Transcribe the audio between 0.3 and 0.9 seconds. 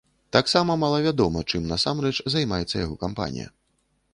Таксама